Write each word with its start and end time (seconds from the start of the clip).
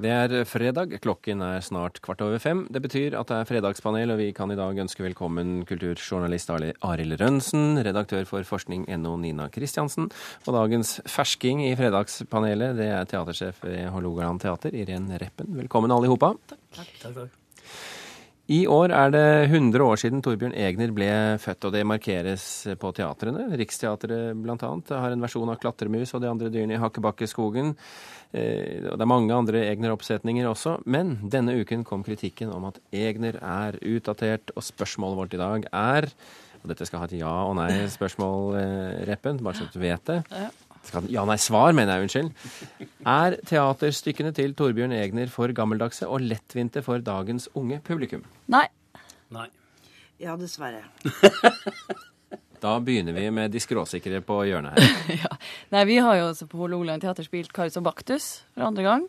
Det 0.00 0.08
er 0.08 0.46
fredag, 0.48 0.94
klokken 1.04 1.42
er 1.44 1.58
snart 1.60 1.98
kvart 2.00 2.22
over 2.24 2.40
fem. 2.40 2.62
Det 2.72 2.80
betyr 2.80 3.12
at 3.18 3.28
det 3.28 3.36
er 3.36 3.48
fredagspanel, 3.50 4.14
og 4.14 4.22
vi 4.22 4.30
kan 4.32 4.48
i 4.48 4.56
dag 4.56 4.78
ønske 4.80 5.04
velkommen 5.04 5.66
kulturjournalist 5.68 6.48
Arild 6.48 7.18
Rønsen, 7.20 7.76
redaktør 7.84 8.24
for 8.24 8.48
forskning.no 8.48 9.12
Nina 9.20 9.50
Kristiansen, 9.52 10.08
og 10.46 10.56
dagens 10.56 10.94
fersking 11.04 11.60
i 11.66 11.74
fredagspanelet, 11.76 12.72
det 12.80 12.88
er 12.88 13.04
teatersjef 13.04 13.60
ved 13.68 13.92
Hålogaland 13.92 14.40
teater, 14.40 14.72
Irén 14.72 15.12
Reppen. 15.12 15.52
Velkommen 15.60 15.92
alle 15.92 16.08
i 16.08 16.14
hopa. 16.14 16.32
Takk. 16.48 16.66
takk, 16.72 16.98
takk. 17.12 17.41
I 18.52 18.64
år 18.68 18.92
er 18.92 19.12
det 19.14 19.26
100 19.48 19.84
år 19.86 20.00
siden 20.00 20.20
Torbjørn 20.24 20.52
Egner 20.58 20.90
ble 20.92 21.08
født, 21.40 21.68
og 21.68 21.72
det 21.72 21.86
markeres 21.88 22.44
på 22.80 22.90
teatrene. 22.92 23.46
Riksteatret 23.56 24.36
bl.a. 24.42 24.72
har 24.90 25.14
en 25.14 25.24
versjon 25.24 25.52
av 25.52 25.60
Klatremus 25.62 26.12
og 26.12 26.24
de 26.24 26.28
andre 26.28 26.50
dyrene 26.52 26.76
i 26.76 26.80
Hakkebakkeskogen. 26.82 27.72
Eh, 28.32 28.82
det 28.84 28.98
er 28.98 29.08
mange 29.08 29.32
andre 29.32 29.64
Egner-oppsetninger 29.70 30.50
også. 30.50 30.80
Men 30.84 31.16
denne 31.32 31.54
uken 31.62 31.86
kom 31.88 32.04
kritikken 32.04 32.52
om 32.52 32.66
at 32.68 32.82
Egner 32.92 33.40
er 33.40 33.78
utdatert, 33.80 34.52
og 34.56 34.66
spørsmålet 34.66 35.22
vårt 35.22 35.38
i 35.38 35.40
dag 35.40 35.68
er 35.72 36.10
og 36.62 36.70
dette 36.70 36.86
skal 36.86 37.02
ha 37.02 37.06
et 37.08 37.16
ja- 37.18 37.46
og 37.48 37.56
nei-spørsmål, 37.58 38.52
eh, 38.54 39.06
Reppen, 39.08 39.40
bare 39.42 39.58
så 39.58 39.66
du 39.72 39.80
vet 39.82 40.04
det. 40.06 40.22
Ja, 41.12 41.22
nei, 41.28 41.38
svar, 41.40 41.72
mener 41.76 41.96
jeg, 41.96 42.08
unnskyld. 42.08 42.90
Er 43.08 43.36
teaterstykkene 43.48 44.32
til 44.36 44.54
Torbjørn 44.58 44.94
Egner 44.96 45.30
for 45.32 45.52
gammeldagse 45.56 46.08
og 46.10 46.24
lettvinte 46.26 46.82
for 46.84 47.02
dagens 47.04 47.48
unge 47.58 47.78
publikum? 47.86 48.24
Nei. 48.52 48.66
Nei. 49.32 49.48
Ja, 50.22 50.34
dessverre. 50.38 50.84
Da 52.62 52.76
begynner 52.78 53.14
vi 53.16 53.24
med 53.34 53.50
de 53.50 53.60
skråsikre 53.62 54.20
på 54.22 54.36
hjørnet 54.46 54.76
her. 54.78 54.92
ja. 55.24 55.32
Nei, 55.74 55.86
vi 55.88 55.96
har 56.04 56.18
jo 56.20 56.28
også 56.28 56.46
på 56.50 56.60
Hålogaland 56.60 57.02
teater 57.02 57.26
spilt 57.26 57.50
Karius 57.54 57.80
og 57.80 57.88
Baktus 57.88 58.28
for 58.52 58.68
andre 58.68 58.84
gang. 58.86 59.08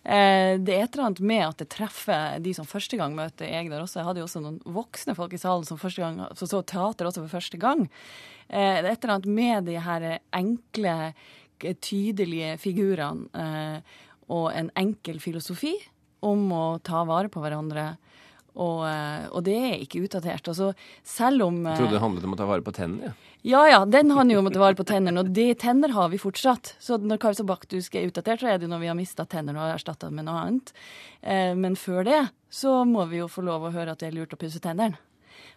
Eh, 0.00 0.56
det 0.56 0.72
er 0.72 0.86
et 0.86 0.94
eller 0.94 1.10
annet 1.10 1.20
med 1.28 1.42
at 1.44 1.60
det 1.60 1.68
treffer 1.74 2.38
de 2.40 2.54
som 2.56 2.68
første 2.68 2.96
gang 2.96 3.12
møter 3.16 3.50
Egner 3.50 3.82
også. 3.82 4.00
Jeg 4.00 4.08
hadde 4.08 4.22
jo 4.22 4.28
også 4.28 4.40
noen 4.44 4.60
voksne 4.64 5.16
folk 5.18 5.34
i 5.36 5.40
salen 5.40 5.66
som 5.68 5.80
gang, 5.80 6.22
som 6.38 6.48
så 6.48 6.62
teater 6.64 7.08
også 7.08 7.26
for 7.26 7.36
første 7.36 7.60
gang. 7.60 7.84
Eh, 8.48 8.80
det 8.80 8.86
er 8.86 8.92
et 8.94 9.04
eller 9.04 9.18
annet 9.18 9.30
med 9.40 9.68
de 9.68 9.76
her 9.84 10.08
enkle, 10.36 10.96
tydelige 11.60 12.54
figurene 12.56 13.28
eh, 13.36 13.98
og 14.32 14.46
en 14.56 14.70
enkel 14.80 15.18
filosofi 15.20 15.74
om 16.24 16.48
å 16.54 16.64
ta 16.84 17.02
vare 17.04 17.28
på 17.28 17.42
hverandre. 17.42 17.92
Og, 18.54 18.84
eh, 18.88 19.26
og, 19.30 19.42
det 19.46 19.56
er 19.56 19.76
ikke 19.80 20.04
utdatert. 20.06 20.48
Altså, 20.50 20.72
selv 21.06 21.46
om 21.46 21.64
Jeg 21.64 21.82
trodde 21.82 21.96
det 21.98 22.04
handlet 22.04 22.26
om 22.26 22.34
å 22.34 22.40
ta 22.40 22.48
vare 22.50 22.66
på 22.66 22.74
tennene. 22.76 23.12
Ja. 23.12 23.30
Ja 23.42 23.62
ja, 23.64 23.84
den 23.88 24.10
handler 24.12 24.36
jo 24.36 24.40
om 24.42 24.48
å 24.50 24.52
ta 24.52 24.60
vare 24.60 24.76
på 24.76 24.84
tennene, 24.84 25.22
og 25.22 25.30
de 25.32 25.46
tenner 25.56 25.94
har 25.96 26.10
vi 26.12 26.18
fortsatt. 26.20 26.74
Så 26.76 26.98
når 27.00 27.22
Baktus 27.48 27.88
er 27.94 28.04
utdatert, 28.10 28.42
så 28.42 28.50
er 28.50 28.58
det 28.58 28.66
jo 28.68 28.72
når 28.74 28.82
vi 28.82 28.90
har 28.90 28.98
mista 28.98 29.24
tennene 29.24 29.56
og 29.56 29.78
erstatta 29.78 30.10
med 30.12 30.26
noe 30.28 30.42
annet. 30.44 30.72
Eh, 31.22 31.54
men 31.56 31.76
før 31.76 32.04
det 32.04 32.20
så 32.52 32.84
må 32.84 33.06
vi 33.08 33.22
jo 33.22 33.30
få 33.32 33.40
lov 33.46 33.64
å 33.64 33.72
høre 33.72 33.92
at 33.92 34.02
det 34.02 34.10
er 34.10 34.18
lurt 34.18 34.34
å 34.36 34.40
pusse 34.40 34.60
tennene. 34.60 35.00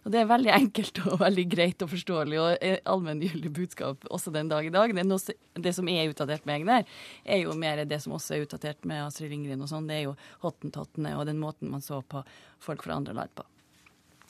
Og 0.04 0.12
det 0.12 0.20
er 0.20 0.30
veldig 0.30 0.52
enkelt 0.54 1.00
og 1.04 1.20
veldig 1.22 1.44
greit 1.52 1.84
og 1.84 1.92
forståelig 1.92 2.40
og 2.40 2.66
allmenngyldig 2.94 3.52
budskap 3.54 4.04
også 4.10 4.32
den 4.34 4.50
dag 4.52 4.66
i 4.66 4.72
dag. 4.74 4.94
Det, 4.96 5.06
noe, 5.08 5.36
det, 5.66 5.74
som 5.76 5.88
er 5.90 6.10
utdatert 6.10 6.44
med 6.48 6.60
Egner, 6.60 6.90
er 7.24 7.44
jo 7.44 7.56
mer 7.58 7.84
det 7.88 8.00
som 8.04 8.16
også 8.16 8.36
er 8.36 8.44
utdatert 8.48 8.84
med 8.88 9.04
Astrid 9.06 9.32
Lindgren 9.32 9.64
og 9.64 9.70
sånn. 9.70 9.88
Det 9.90 10.00
er 10.00 10.06
jo 10.08 10.18
hottentottene 10.44 11.16
og 11.18 11.26
den 11.30 11.40
måten 11.42 11.72
man 11.72 11.84
så 11.84 12.02
på 12.02 12.24
folk 12.64 12.84
fra 12.86 12.98
andre 12.98 13.16
land 13.16 13.34
på. 13.36 13.46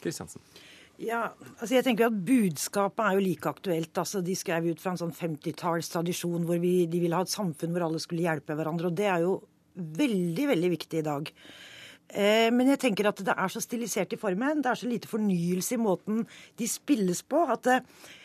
Kristiansen. 0.02 0.42
Ja, 1.02 1.32
altså 1.58 1.74
jeg 1.74 1.84
tenker 1.88 2.06
at 2.06 2.18
Budskapet 2.26 3.02
er 3.02 3.16
jo 3.16 3.24
like 3.24 3.50
aktuelt. 3.50 3.98
altså 3.98 4.22
De 4.22 4.36
skrev 4.38 4.68
ut 4.70 4.82
fra 4.82 4.92
en 4.94 5.00
sånn 5.00 5.14
50-tallstradisjon 5.16 6.46
hvor 6.46 6.60
vi, 6.62 6.84
de 6.86 7.00
ville 7.02 7.18
ha 7.18 7.26
et 7.26 7.32
samfunn 7.32 7.74
hvor 7.74 7.88
alle 7.88 8.02
skulle 8.02 8.22
hjelpe 8.22 8.54
hverandre. 8.54 8.92
og 8.92 8.98
Det 8.98 9.08
er 9.10 9.24
jo 9.24 9.40
veldig, 9.74 10.46
veldig 10.52 10.70
viktig 10.76 11.00
i 11.00 11.06
dag. 11.06 11.32
Eh, 12.10 12.50
men 12.54 12.68
jeg 12.74 12.82
tenker 12.84 13.08
at 13.08 13.22
det 13.24 13.34
er 13.34 13.52
så 13.52 13.62
stilisert 13.62 14.12
i 14.14 14.20
formen, 14.20 14.60
det 14.62 14.70
er 14.70 14.80
så 14.82 14.90
lite 14.90 15.10
fornyelse 15.10 15.76
i 15.76 15.80
måten 15.80 16.22
de 16.60 16.68
spilles 16.70 17.24
på, 17.26 17.40
at 17.50 17.64
det, 17.66 17.80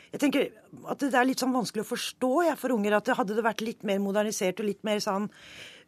jeg 0.09 0.23
tenker 0.23 0.47
at 0.89 1.01
det 1.01 1.13
er 1.13 1.27
litt 1.29 1.41
sånn 1.41 1.53
vanskelig 1.53 1.85
å 1.85 1.91
forstå 1.91 2.31
jeg, 2.47 2.59
for 2.59 2.73
unger. 2.73 2.95
At 2.97 3.09
det 3.09 3.17
hadde 3.19 3.35
det 3.37 3.45
vært 3.45 3.65
litt 3.65 3.83
mer 3.85 3.99
modernisert 4.01 4.61
og 4.61 4.69
litt 4.69 4.81
mer 4.87 5.01
sånn 5.03 5.27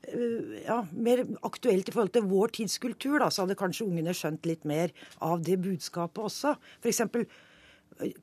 eh, 0.08 0.62
ja, 0.68 0.82
mer 0.94 1.24
aktuelt 1.48 1.90
i 1.90 1.96
forhold 1.96 2.14
til 2.18 2.28
vår 2.30 2.54
tids 2.60 2.78
kultur, 2.82 3.18
da, 3.24 3.32
så 3.34 3.46
hadde 3.46 3.58
kanskje 3.60 3.88
ungene 3.90 4.16
skjønt 4.18 4.46
litt 4.50 4.68
mer 4.70 4.94
av 5.26 5.42
det 5.46 5.58
budskapet 5.62 6.22
også. 6.30 6.54
For 6.84 6.94
eksempel 6.94 7.26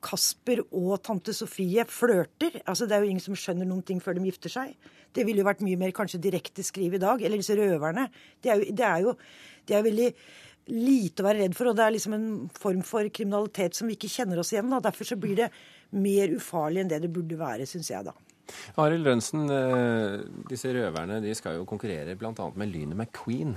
Kasper 0.03 0.61
og 0.65 0.99
tante 1.05 1.33
Sofie 1.35 1.85
flørter. 1.89 2.59
Altså, 2.65 2.87
det 2.87 2.97
er 2.97 3.05
jo 3.05 3.13
ingen 3.13 3.23
som 3.23 3.37
skjønner 3.37 3.67
noen 3.69 3.85
ting 3.85 4.01
før 4.03 4.17
de 4.17 4.25
gifter 4.27 4.53
seg. 4.53 4.75
Det 5.15 5.25
ville 5.25 5.41
jo 5.43 5.47
vært 5.47 5.63
mye 5.65 5.79
mer 5.79 5.95
kanskje 5.95 6.21
direkte 6.21 6.65
skriv 6.65 6.97
i 6.97 7.01
dag. 7.01 7.21
Eller 7.23 7.41
disse 7.41 7.57
røverne. 7.57 8.09
Det 8.43 8.53
er 8.53 8.61
jo, 8.61 8.77
det 8.77 8.87
er 8.89 9.07
jo 9.07 9.17
det 9.69 9.77
er 9.77 9.85
veldig 9.85 10.09
lite 10.69 11.23
å 11.23 11.25
være 11.25 11.43
redd 11.43 11.57
for, 11.57 11.69
og 11.71 11.77
det 11.77 11.85
er 11.85 11.93
liksom 11.95 12.15
en 12.15 12.29
form 12.53 12.81
for 12.85 13.09
kriminalitet 13.13 13.77
som 13.77 13.89
vi 13.89 13.97
ikke 13.97 14.11
kjenner 14.11 14.41
oss 14.41 14.51
igjen. 14.53 14.69
Da. 14.73 14.81
Derfor 14.89 15.07
så 15.07 15.17
blir 15.21 15.37
det 15.39 15.49
mer 15.97 16.35
ufarlig 16.35 16.83
enn 16.83 16.91
det 16.91 17.01
det 17.05 17.13
burde 17.13 17.39
være, 17.39 17.67
syns 17.69 17.89
jeg, 17.93 18.05
da. 18.05 18.13
Arild 18.81 19.05
Rønsen, 19.05 19.45
eh, 19.53 20.21
disse 20.49 20.71
røverne 20.73 21.19
de 21.21 21.33
skal 21.37 21.59
jo 21.59 21.67
konkurrere 21.69 22.15
bl.a. 22.17 22.33
med 22.33 22.73
Lynet 22.73 22.97
McQueen. 22.97 23.53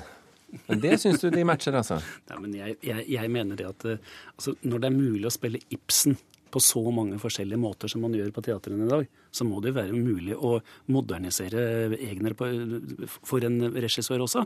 Men 0.66 0.82
det 0.82 0.98
syns 1.00 1.22
du 1.22 1.30
de 1.32 1.46
matcher, 1.48 1.76
altså? 1.78 1.98
Nei, 2.30 2.38
men 2.44 2.58
jeg, 2.58 2.76
jeg, 2.84 3.06
jeg 3.14 3.32
mener 3.32 3.58
det 3.58 3.70
at 3.70 3.88
eh, 3.88 4.12
altså, 4.36 4.54
når 4.66 4.82
det 4.82 4.90
er 4.90 4.98
mulig 4.98 5.28
å 5.28 5.34
spille 5.34 5.62
Ibsen 5.72 6.18
på 6.52 6.60
så 6.60 6.82
mange 6.92 7.16
forskjellige 7.20 7.60
måter 7.60 7.88
som 7.88 8.02
man 8.04 8.12
gjør 8.16 8.32
på 8.34 8.42
teatrene 8.44 8.84
i 8.84 8.90
dag, 8.90 9.06
så 9.32 9.46
må 9.48 9.62
det 9.62 9.70
jo 9.70 9.76
være 9.78 9.96
mulig 9.96 10.36
å 10.36 10.58
modernisere 10.92 11.62
Egner 11.96 12.36
på, 12.36 12.48
for 13.08 13.44
en 13.46 13.56
regissør 13.72 14.24
også. 14.26 14.44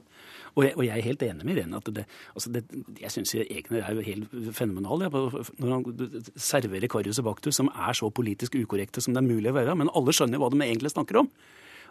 Og 0.55 0.69
jeg, 0.69 0.77
og 0.77 0.85
jeg, 0.87 0.95
er 0.95 1.09
helt 1.09 1.25
enig 1.27 1.49
med 1.49 1.57
Irene. 1.57 1.81
at 1.81 1.91
det, 1.99 2.07
altså 2.35 2.53
det, 2.55 2.63
Jeg 3.03 3.15
syns 3.15 3.35
Egner 3.43 3.83
er 3.83 3.99
jo 3.99 4.07
helt 4.07 4.39
fenomenal 4.55 5.03
ja, 5.03 5.11
når 5.11 5.75
han 5.75 5.85
serverer 6.39 6.91
Karius 6.93 7.19
og 7.23 7.33
Baktus, 7.33 7.59
som 7.59 7.73
er 7.75 7.99
så 7.99 8.11
politisk 8.15 8.55
ukorrekte 8.55 9.03
som 9.03 9.17
det 9.17 9.25
er 9.25 9.31
mulig 9.33 9.51
å 9.51 9.59
være. 9.59 9.75
Men 9.75 9.91
alle 9.91 10.15
skjønner 10.15 10.43
hva 10.43 10.53
de 10.55 10.63
egentlig 10.63 10.95
snakker 10.95 11.25
om. 11.25 11.33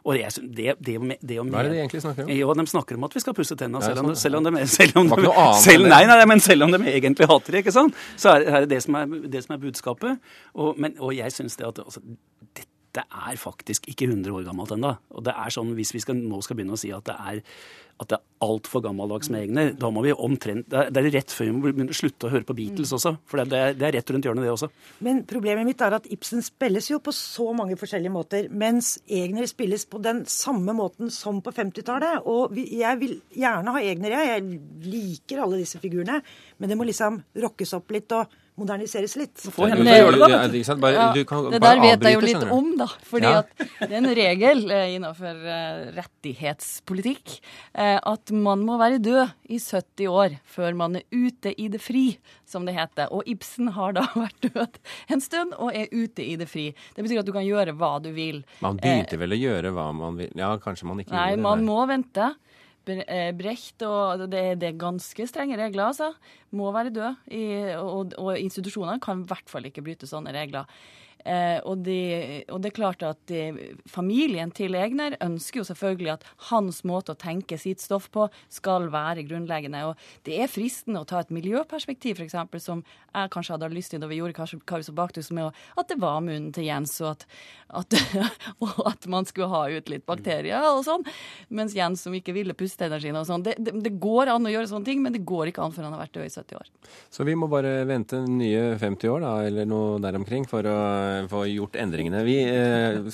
Og 0.05 0.13
det, 0.13 0.27
det, 0.53 0.75
det, 0.85 0.99
det 1.25 1.39
Hva 1.41 1.63
er 1.63 1.66
det 1.66 1.71
de 1.73 1.79
egentlig 1.81 2.01
snakker 2.03 2.27
om? 2.27 2.29
Jo, 2.29 2.53
De 2.53 2.66
snakker 2.69 2.99
om 2.99 3.07
at 3.07 3.16
vi 3.17 3.23
skal 3.23 3.33
pusse 3.33 3.57
tennene, 3.57 3.81
selv, 3.81 4.03
om, 4.03 4.11
selv 4.16 4.38
om 4.38 4.45
de, 4.45 4.67
selv 4.69 4.99
om 5.01 5.09
de, 5.09 5.31
selv, 5.63 5.88
nei, 5.89 6.03
nei, 6.05 6.19
men 6.29 6.43
selv 6.45 6.67
om 6.67 6.75
de 6.75 6.81
egentlig 6.93 7.25
hater 7.31 7.57
det. 7.57 7.63
ikke 7.66 7.73
sant? 7.73 7.97
Så 8.21 8.35
er, 8.35 8.45
er 8.45 8.66
det 8.66 8.75
det 8.75 8.83
som 8.85 8.99
er, 9.01 9.17
det 9.33 9.41
som 9.47 9.55
er 9.57 9.63
budskapet. 9.66 10.21
Og, 10.53 10.77
men, 10.77 10.93
og 11.01 11.16
jeg 11.17 11.33
syns 11.33 11.57
det 11.57 11.66
at 11.71 11.81
altså, 11.81 12.03
dette 12.53 12.74
er 13.03 13.39
faktisk 13.41 13.89
ikke 13.91 14.07
100 14.07 14.31
år 14.31 14.45
gammelt 14.47 14.72
ennå. 14.72 14.94
Og 15.11 15.25
det 15.28 15.35
er 15.35 15.51
sånn, 15.51 15.73
hvis 15.75 15.91
vi 15.91 16.03
skal, 16.03 16.16
nå 16.16 16.39
skal 16.45 16.56
begynne 16.56 16.78
å 16.78 16.79
si 16.79 16.94
at 16.95 17.03
det 17.09 17.17
er 17.19 17.41
at 17.95 18.09
det 18.11 18.17
er 18.17 18.44
altfor 18.44 18.81
gammeldags 18.83 19.29
med 19.31 19.45
Egner. 19.45 19.69
Da 19.79 19.88
må 19.94 20.01
vi 20.03 20.11
omtrent, 20.11 20.67
Det 20.67 21.00
er 21.00 21.07
rett 21.13 21.31
før 21.31 21.47
vi 21.47 21.53
må 21.55 21.61
begynne 21.63 21.94
å 21.94 21.95
slutte 21.95 22.28
å 22.28 22.34
høre 22.34 22.44
på 22.44 22.55
Beatles 22.57 22.91
også. 22.91 23.13
For 23.25 23.39
det 23.39 23.55
er, 23.55 23.78
det 23.78 23.88
er 23.88 23.95
rett 23.95 24.11
rundt 24.11 24.28
hjørnet, 24.28 24.44
det 24.44 24.51
også. 24.51 24.69
Men 25.00 25.23
problemet 25.23 25.67
mitt 25.67 25.81
er 25.81 25.95
at 25.95 26.09
Ibsen 26.11 26.44
spilles 26.44 26.89
jo 26.91 27.00
på 27.00 27.13
så 27.16 27.47
mange 27.55 27.79
forskjellige 27.79 28.11
måter, 28.11 28.50
mens 28.51 28.97
Egner 29.07 29.47
spilles 29.47 29.88
på 29.88 30.01
den 30.03 30.25
samme 30.28 30.75
måten 30.75 31.11
som 31.13 31.39
på 31.45 31.55
50-tallet. 31.55 32.28
Og 32.28 32.59
jeg 32.59 33.00
vil 33.00 33.16
gjerne 33.31 33.78
ha 33.78 33.84
Egner, 33.84 34.17
jeg. 34.17 34.34
Jeg 34.34 34.89
liker 34.91 35.45
alle 35.45 35.61
disse 35.63 35.79
figurene. 35.79 36.19
Men 36.59 36.72
det 36.72 36.79
må 36.79 36.88
liksom 36.89 37.23
rockes 37.45 37.78
opp 37.79 37.95
litt. 37.95 38.11
og 38.11 38.41
moderniseres 38.59 39.16
litt. 39.19 39.41
Få 39.51 39.67
henne 39.67 39.83
det, 39.83 39.97
gjøre 39.99 40.16
det, 40.16 40.19
da. 40.21 40.39
Det, 40.51 40.75
bare, 40.79 40.95
ja, 40.95 41.07
det 41.51 41.59
der 41.63 41.81
vet 41.83 42.05
jeg 42.07 42.16
jo 42.16 42.21
litt 42.23 42.45
om, 42.55 42.69
da. 42.79 42.88
Fordi 43.09 43.31
ja. 43.31 43.41
at 43.43 43.66
det 43.81 43.89
er 43.89 43.97
en 43.99 44.09
regel 44.17 44.63
eh, 44.71 44.93
innenfor 44.95 45.41
eh, 45.55 45.81
rettighetspolitikk 45.97 47.35
eh, 47.35 47.97
at 47.99 48.33
man 48.35 48.63
må 48.67 48.79
være 48.81 49.01
død 49.03 49.51
i 49.51 49.59
70 49.59 50.07
år 50.11 50.38
før 50.55 50.77
man 50.79 50.99
er 51.01 51.05
ute 51.11 51.51
i 51.59 51.67
det 51.71 51.81
fri, 51.83 52.05
som 52.47 52.67
det 52.67 52.77
heter. 52.77 53.11
Og 53.11 53.27
Ibsen 53.29 53.73
har 53.75 53.97
da 53.97 54.07
vært 54.25 54.47
død 54.47 54.79
en 55.11 55.23
stund 55.23 55.55
og 55.59 55.75
er 55.75 55.91
ute 55.91 56.23
i 56.23 56.37
det 56.39 56.47
fri. 56.51 56.69
Det 56.95 57.05
betyr 57.05 57.23
at 57.23 57.27
du 57.27 57.35
kan 57.35 57.45
gjøre 57.47 57.75
hva 57.75 57.97
du 58.03 58.11
vil. 58.16 58.43
Man 58.63 58.79
begynte 58.79 59.19
vel 59.19 59.35
å 59.35 59.41
gjøre 59.41 59.75
hva 59.75 59.91
man 59.95 60.22
vil? 60.22 60.31
Ja, 60.39 60.55
kanskje 60.61 60.87
man 60.89 61.03
ikke 61.03 61.11
Nei, 61.11 61.31
gjorde 61.33 61.41
det? 61.41 61.43
Nei, 61.43 61.49
man 61.51 61.67
må 61.67 61.83
vente. 61.91 62.31
Eh, 62.85 63.31
Brecht, 63.38 63.81
og 63.85 64.26
det, 64.29 64.43
det, 64.61 64.70
er 64.70 64.82
ganske 64.82 65.28
strenge 65.29 65.58
regler, 65.59 65.90
altså. 65.90 66.11
Må 66.55 66.72
være 66.76 66.93
død. 66.93 67.23
I, 67.34 67.46
og, 67.79 68.14
og 68.22 68.37
institusjoner 68.40 69.02
kan 69.03 69.23
i 69.23 69.29
hvert 69.32 69.49
fall 69.49 69.66
ikke 69.70 69.84
bryte 69.85 70.09
sånne 70.09 70.34
regler. 70.35 70.70
Eh, 71.25 71.57
og, 71.66 71.79
de, 71.85 72.43
og, 72.53 72.59
det 72.61 72.69
er 72.69 72.75
klart 72.77 73.03
at 73.05 73.17
de, 73.31 73.73
familien 73.89 74.51
til 74.53 74.77
Egner 74.77 75.16
ønsker 75.23 75.63
jo 75.63 75.66
selvfølgelig 75.66 76.11
at 76.13 76.25
hans 76.51 76.83
måte 76.85 77.16
å 77.16 77.19
tenke 77.19 77.57
sitt 77.57 77.81
stoff 77.81 78.11
på 78.13 78.27
skal 78.53 78.91
være 78.93 79.25
grunnleggende. 79.25 79.81
Og 79.89 80.27
det 80.27 80.37
er 80.43 80.51
fristende 80.51 81.01
å 81.01 81.09
ta 81.09 81.23
et 81.23 81.33
miljøperspektiv, 81.33 82.22
f.eks., 82.22 82.37
som 82.61 82.83
jeg 83.16 83.31
kanskje 83.33 83.55
hadde 83.55 83.72
lyst 83.73 83.93
til 83.93 84.03
da 84.03 84.09
vi 84.11 84.19
gjorde 84.19 84.35
Karius 84.37 84.91
og 84.91 84.97
Baktus, 84.97 85.31
med 85.33 85.49
at 85.49 85.89
det 85.89 85.97
var 86.01 86.22
munnen 86.22 86.51
til 86.53 86.67
Jens, 86.67 86.93
og 87.01 87.16
at, 87.16 87.25
at, 87.81 87.97
og 88.63 88.85
at, 88.85 89.09
man 89.09 89.25
skulle 89.25 89.49
ha 89.49 89.63
ut 89.71 89.89
litt 89.89 90.05
bakterier 90.05 90.61
og 90.69 90.83
sånn. 90.85 91.05
Mens 91.55 91.75
Jens 91.78 92.05
som 92.05 92.13
ikke 92.13 92.35
ville 92.35 92.55
puste 92.57 92.85
energien 92.85 93.17
og 93.17 93.25
sånn. 93.29 93.45
Det, 93.45 93.57
det, 93.57 93.73
det, 93.81 93.95
går 94.01 94.29
an 94.33 94.45
å 94.45 94.53
gjøre 94.53 94.69
sånne 94.69 94.85
ting, 94.85 95.01
men 95.01 95.16
det 95.16 95.23
går 95.25 95.49
ikke 95.49 95.66
an 95.66 95.73
før 95.73 95.87
han 95.87 95.95
har 95.95 96.05
vært 96.05 96.17
død 96.19 96.28
i 96.28 96.33
70 96.35 96.59
år. 96.59 96.71
Så 97.09 97.25
vi 97.25 97.37
må 97.39 97.49
bare 97.49 97.78
vente 97.89 98.21
nye 98.28 98.75
50 98.81 99.13
år, 99.16 99.25
da, 99.25 99.33
eller 99.49 99.69
noe 99.69 99.97
der 100.03 100.19
omkring, 100.19 100.45
for 100.49 100.67
å 100.69 100.78
få 101.32 101.46
gjort 101.50 101.79
endringene. 101.79 102.26
Vi 102.28 102.38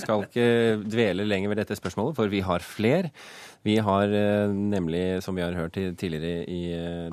skal 0.01 0.27
ikke 0.27 0.49
dvele 0.83 1.27
lenger 1.27 1.53
ved 1.53 1.63
dette 1.63 1.79
spørsmålet, 1.79 2.17
for 2.17 2.31
vi 2.31 2.43
har 2.45 2.65
fler. 2.65 3.11
Vi 3.61 3.75
har 3.77 4.09
nemlig, 4.49 5.21
som 5.21 5.37
vi 5.37 5.43
har 5.43 5.53
hørt 5.53 5.75
tidligere 5.77 6.47
i 6.49 6.61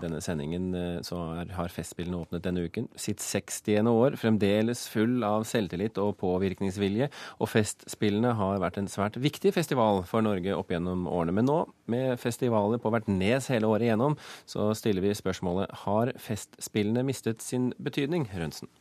denne 0.01 0.23
sendingen, 0.25 0.71
så 1.05 1.19
har 1.53 1.69
Festspillene 1.75 2.23
åpnet 2.23 2.47
denne 2.47 2.65
uken. 2.65 2.87
Sitt 2.97 3.21
60. 3.21 3.85
år, 3.93 4.17
fremdeles 4.17 4.87
full 4.89 5.21
av 5.29 5.45
selvtillit 5.45 6.01
og 6.01 6.17
påvirkningsvilje. 6.23 7.11
Og 7.45 7.53
Festspillene 7.53 8.33
har 8.41 8.65
vært 8.65 8.81
en 8.81 8.89
svært 8.89 9.21
viktig 9.21 9.53
festival 9.53 10.01
for 10.09 10.25
Norge 10.25 10.57
opp 10.57 10.73
gjennom 10.73 11.05
årene. 11.05 11.37
Men 11.37 11.51
nå, 11.53 11.61
med 11.93 12.17
festivaler 12.23 12.81
på 12.81 12.97
hvert 12.97 13.13
nes 13.13 13.53
hele 13.53 13.69
året 13.69 13.91
igjennom, 13.91 14.17
så 14.49 14.73
stiller 14.73 15.05
vi 15.05 15.13
spørsmålet 15.21 15.85
har 15.85 16.17
Festspillene 16.17 17.05
mistet 17.05 17.45
sin 17.45 17.75
betydning, 17.77 18.25
Rønsen? 18.33 18.73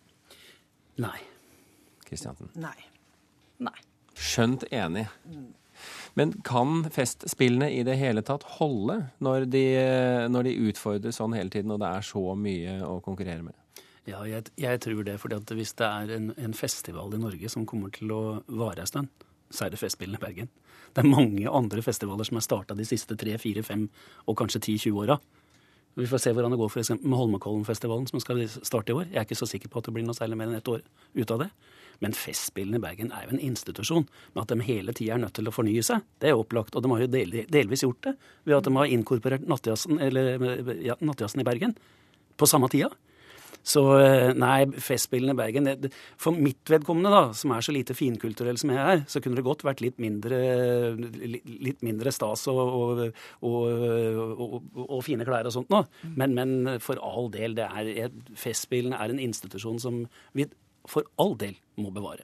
Nei. 1.04 1.20
Kristiansen? 2.08 2.52
Nei. 2.60 2.78
Nei. 3.64 3.78
Skjønt 4.18 4.66
enig. 4.74 5.08
Men 6.18 6.34
kan 6.46 6.88
Festspillene 6.94 7.70
i 7.70 7.84
det 7.86 8.00
hele 8.00 8.24
tatt 8.26 8.46
holde 8.58 8.98
når 9.22 9.46
de, 9.54 9.66
når 10.32 10.50
de 10.50 10.56
utfordres 10.72 11.20
sånn 11.22 11.36
hele 11.38 11.54
tiden, 11.54 11.74
og 11.76 11.84
det 11.84 11.92
er 11.92 12.08
så 12.08 12.24
mye 12.34 12.80
å 12.88 12.98
konkurrere 13.06 13.46
med? 13.46 13.54
Ja, 14.08 14.22
jeg, 14.24 14.48
jeg 14.56 14.80
tror 14.82 15.04
det. 15.04 15.18
fordi 15.20 15.36
at 15.36 15.52
hvis 15.52 15.76
det 15.78 15.88
er 15.88 16.14
en, 16.16 16.32
en, 16.40 16.54
festival 16.56 17.14
i 17.14 17.20
Norge 17.20 17.50
som 17.52 17.68
kommer 17.68 17.92
til 17.94 18.14
å 18.16 18.22
vare 18.48 18.86
en 18.86 18.90
stund, 18.90 19.26
så 19.52 19.66
er 19.66 19.74
det 19.74 19.82
Festspillene 19.82 20.20
i 20.20 20.24
Bergen. 20.24 20.50
Det 20.96 21.04
er 21.04 21.12
mange 21.12 21.52
andre 21.52 21.84
festivaler 21.84 22.26
som 22.28 22.40
er 22.40 22.46
starta 22.46 22.76
de 22.76 22.88
siste 22.88 23.18
tre, 23.20 23.36
fire, 23.38 23.64
fem 23.68 23.86
og 24.26 24.38
kanskje 24.40 24.64
ti-tjue 24.64 25.04
åra. 25.04 25.20
Vi 25.98 26.06
får 26.06 26.22
se 26.22 26.32
hvordan 26.36 26.54
det 26.54 26.60
går 26.62 26.70
for 26.70 26.98
med 27.02 27.18
Holmenkollen-festivalen, 27.18 28.06
som 28.10 28.22
skal 28.22 28.44
starte 28.48 28.94
i 28.94 28.96
år. 28.96 29.08
Jeg 29.10 29.18
er 29.18 29.26
ikke 29.26 29.40
så 29.40 29.48
sikker 29.50 29.72
på 29.74 29.82
at 29.82 29.88
det 29.88 29.96
blir 29.96 30.06
noe 30.06 30.18
særlig 30.18 30.38
mer 30.38 30.52
enn 30.52 30.60
ett 30.60 30.70
år 30.70 30.84
ut 31.18 31.34
av 31.34 31.42
det. 31.42 31.48
Men 32.06 32.14
Festspillene 32.14 32.78
i 32.78 32.84
Bergen 32.84 33.10
er 33.10 33.26
jo 33.26 33.34
en 33.34 33.42
institusjon. 33.42 34.06
med 34.36 34.42
at 34.44 34.54
de 34.54 34.62
hele 34.62 34.94
tida 34.94 35.16
er 35.16 35.24
nødt 35.24 35.34
til 35.34 35.48
å 35.50 35.56
fornye 35.56 35.82
seg, 35.82 36.06
det 36.22 36.30
er 36.30 36.38
opplagt. 36.38 36.76
Og 36.76 36.84
de 36.84 36.92
har 36.92 37.02
jo 37.02 37.08
del, 37.08 37.34
delvis 37.50 37.82
gjort 37.82 38.02
det 38.04 38.14
ved 38.46 38.58
at 38.58 38.64
de 38.70 38.76
har 38.76 38.86
inkorporert 38.86 39.48
nattjazzen, 39.50 39.98
ja, 40.86 40.96
i 41.02 41.44
Bergen 41.50 41.76
på 42.38 42.46
samme 42.46 42.70
tida. 42.70 42.92
Så 43.68 43.82
eh, 44.00 44.32
nei, 44.38 44.68
Festspillene 44.80 45.36
i 45.36 45.38
Bergen 45.38 45.68
det, 45.68 45.90
For 46.20 46.36
mitt 46.36 46.70
vedkommende, 46.72 47.12
da, 47.12 47.34
som 47.36 47.52
er 47.56 47.66
så 47.66 47.76
lite 47.76 47.96
finkulturell 47.98 48.60
som 48.60 48.72
jeg 48.72 48.94
er, 48.94 49.04
så 49.12 49.22
kunne 49.24 49.40
det 49.40 49.46
godt 49.48 49.66
vært 49.68 49.84
litt 49.84 50.00
mindre, 50.02 50.40
litt 50.96 51.84
mindre 51.86 52.14
stas 52.16 52.48
og, 52.52 52.62
og, 52.64 53.04
og, 53.48 54.56
og, 54.86 55.02
fine 55.06 55.28
klær 55.28 55.50
og 55.50 55.58
sånt 55.58 55.74
nå. 55.74 55.84
Men, 56.16 56.38
men 56.38 56.80
for 56.84 57.02
all 57.04 57.32
del, 57.34 57.58
det 57.60 57.68
er, 57.68 58.16
Festspillene 58.40 59.00
er 59.00 59.14
en 59.14 59.22
institusjon 59.28 59.82
som 59.84 60.06
vi 60.38 60.48
for 60.88 61.08
all 61.20 61.36
del 61.40 61.58
må 61.82 61.92
bevare. 61.92 62.24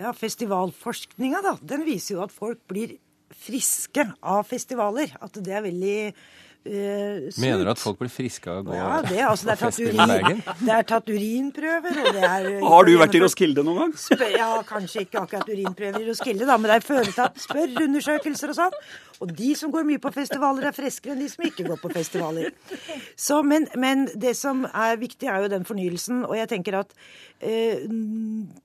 Ja, 0.00 0.10
Festivalforskninga 0.16 1.42
da, 1.44 1.58
den 1.62 1.84
viser 1.86 2.16
jo 2.16 2.24
at 2.24 2.32
folk 2.34 2.64
blir 2.70 2.96
friske 3.34 4.06
av 4.20 4.42
festivaler. 4.48 5.12
At 5.22 5.38
det 5.44 5.54
er 5.54 5.66
veldig 5.66 5.98
Uh, 6.64 7.28
Mener 7.36 7.60
du 7.60 7.70
at 7.74 7.80
folk 7.80 7.98
blir 8.00 8.08
friske 8.08 8.48
av 8.48 8.62
å 8.62 8.64
gå 8.64 8.72
ja, 8.72 8.92
det, 9.04 9.18
altså, 9.20 9.50
det, 9.50 9.52
er 9.52 9.58
tatt 9.60 9.80
urin, 9.84 10.38
det 10.64 10.72
er 10.72 10.86
tatt 10.88 11.10
urinprøver. 11.12 11.98
Og 12.00 12.16
det 12.16 12.22
er, 12.24 12.46
Har 12.72 12.88
du 12.88 12.92
vært 13.02 13.18
i 13.18 13.20
Roskilde 13.20 13.64
noen 13.66 13.82
gang? 13.82 14.22
Ja, 14.32 14.48
kanskje 14.64 15.04
ikke 15.04 15.26
akkurat 15.26 15.50
urinprøver 15.52 16.00
i 16.00 16.08
Roskilde, 16.08 16.48
da, 16.48 16.56
men 16.56 16.72
det 16.72 16.78
er 16.78 16.86
føretatt 16.86 17.42
spørreundersøkelser 17.44 18.54
og 18.54 18.56
sånn. 18.62 18.78
Og 19.22 19.34
de 19.36 19.50
som 19.56 19.70
går 19.74 19.84
mye 19.86 20.00
på 20.02 20.10
festivaler, 20.14 20.70
er 20.70 20.76
friskere 20.76 21.14
enn 21.14 21.20
de 21.22 21.28
som 21.30 21.44
ikke 21.46 21.66
går 21.68 21.78
på 21.82 21.90
festivaler. 21.94 22.56
Så, 23.12 23.42
men, 23.46 23.68
men, 23.80 24.08
det 24.20 24.32
som 24.38 24.64
er 24.66 24.98
viktig, 25.00 25.28
er 25.30 25.44
jo 25.44 25.52
den 25.52 25.68
fornyelsen. 25.68 26.24
Og 26.26 26.34
jeg 26.38 26.50
tenker 26.50 26.80
at 26.80 26.96
eh, 27.44 27.84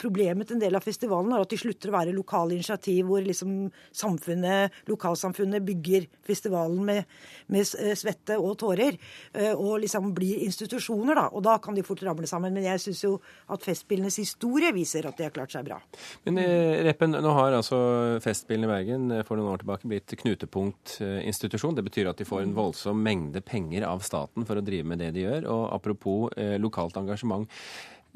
problemet 0.01 0.49
til 0.49 0.57
en 0.57 0.63
del 0.63 0.79
av 0.79 0.87
festivalene 0.87 1.37
er 1.37 1.45
at 1.45 1.53
de 1.53 1.59
slutter 1.61 1.91
å 1.91 1.97
være 1.99 2.15
lokale 2.15 2.57
initiativ 2.57 3.11
hvor 3.11 3.23
liksom 3.27 3.69
samfunnet, 3.91 4.79
lokalsamfunnet 4.89 5.67
bygger 5.67 6.09
festivalen 6.25 6.81
med, 6.87 7.19
med 7.51 7.67
svette 7.97 8.37
og 8.39 8.57
tårer. 8.61 8.97
Eh, 9.33 9.53
og 9.53 9.79
liksom 9.83 10.11
blir 10.15 10.43
institusjoner, 10.45 11.17
da. 11.17 11.25
Og 11.33 11.43
da 11.45 11.57
kan 11.63 11.77
de 11.77 11.85
fort 11.85 12.03
ramle 12.05 12.29
sammen. 12.29 12.53
Men 12.55 12.67
jeg 12.67 12.83
syns 12.83 13.03
jo 13.05 13.15
at 13.49 13.65
Festspillenes 13.65 14.19
historie 14.21 14.73
viser 14.75 15.07
at 15.09 15.17
de 15.17 15.27
har 15.27 15.33
klart 15.35 15.53
seg 15.55 15.67
bra. 15.67 15.79
Men 16.27 16.41
eh, 16.43 16.79
Reppen, 16.87 17.17
nå 17.17 17.35
har 17.37 17.57
altså 17.57 17.79
Festspillene 18.23 18.69
i 18.69 18.73
Bergen 18.73 19.11
eh, 19.15 19.25
for 19.27 19.39
noen 19.39 19.53
år 19.53 19.63
tilbake 19.63 19.89
blitt 19.89 20.17
knutepunktinstitusjon. 20.23 21.77
Det 21.77 21.85
betyr 21.87 22.11
at 22.11 22.19
de 22.19 22.27
får 22.27 22.45
en 22.45 22.57
voldsom 22.57 22.99
mengde 23.05 23.43
penger 23.45 23.87
av 23.87 24.03
staten 24.05 24.47
for 24.47 24.59
å 24.59 24.65
drive 24.65 24.87
med 24.89 25.01
det 25.03 25.13
de 25.17 25.25
gjør. 25.27 25.47
Og 25.53 25.63
apropos 25.77 26.27
eh, 26.37 26.57
lokalt 26.61 26.99
engasjement. 26.99 27.47